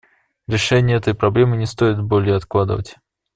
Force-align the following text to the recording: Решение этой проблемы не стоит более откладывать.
Решение 0.47 0.97
этой 0.97 1.13
проблемы 1.13 1.57
не 1.57 1.67
стоит 1.67 2.01
более 2.01 2.35
откладывать. 2.37 2.95